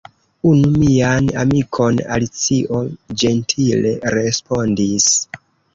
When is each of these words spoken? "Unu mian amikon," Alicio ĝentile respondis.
"Unu 0.51 0.71
mian 0.83 1.29
amikon," 1.43 2.01
Alicio 2.15 2.83
ĝentile 3.25 3.97
respondis. 4.19 5.15